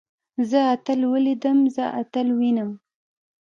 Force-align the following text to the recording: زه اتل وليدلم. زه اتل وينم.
زه 0.49 0.59
اتل 0.73 0.99
وليدلم. 1.11 1.59
زه 1.75 1.85
اتل 2.01 2.27
وينم. 2.37 2.69